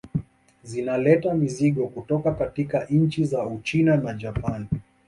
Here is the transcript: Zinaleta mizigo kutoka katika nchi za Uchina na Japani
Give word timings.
Zinaleta 0.63 1.33
mizigo 1.33 1.87
kutoka 1.87 2.31
katika 2.31 2.85
nchi 2.89 3.25
za 3.25 3.45
Uchina 3.45 3.97
na 3.97 4.13
Japani 4.13 4.67